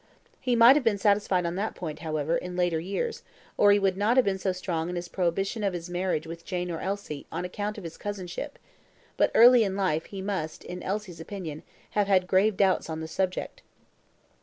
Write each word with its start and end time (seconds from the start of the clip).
He 0.39 0.55
must 0.55 0.73
have 0.73 0.83
been 0.83 0.97
satisfied 0.97 1.45
on 1.45 1.53
that 1.57 1.75
point, 1.75 1.99
however, 1.99 2.35
in 2.35 2.55
later 2.55 2.79
years, 2.79 3.21
or 3.55 3.71
he 3.71 3.77
would 3.77 3.95
not 3.95 4.17
have 4.17 4.25
been 4.25 4.39
so 4.39 4.51
strong 4.51 4.89
in 4.89 4.95
his 4.95 5.07
prohibition 5.07 5.63
of 5.63 5.73
his 5.75 5.91
marriage 5.91 6.25
with 6.25 6.43
Jane 6.43 6.71
or 6.71 6.79
Elsie 6.81 7.27
on 7.31 7.45
account 7.45 7.77
of 7.77 7.83
his 7.83 7.97
cousinship; 7.97 8.57
but, 9.15 9.29
in 9.35 9.39
early 9.39 9.69
life, 9.69 10.05
he 10.05 10.19
must, 10.23 10.63
in 10.63 10.81
Elsie's 10.81 11.19
opinion, 11.19 11.61
have 11.91 12.07
had 12.07 12.25
grave 12.25 12.57
doubts 12.57 12.89
on 12.89 12.99
the 12.99 13.07
subject. 13.07 13.61